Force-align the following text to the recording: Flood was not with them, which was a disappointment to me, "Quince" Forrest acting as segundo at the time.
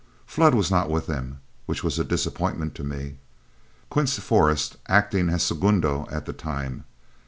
Flood 0.25 0.55
was 0.55 0.71
not 0.71 0.89
with 0.89 1.05
them, 1.05 1.41
which 1.67 1.83
was 1.83 1.99
a 1.99 2.03
disappointment 2.03 2.73
to 2.73 2.83
me, 2.83 3.17
"Quince" 3.91 4.17
Forrest 4.17 4.77
acting 4.87 5.29
as 5.29 5.43
segundo 5.43 6.07
at 6.09 6.25
the 6.25 6.33
time. 6.33 6.85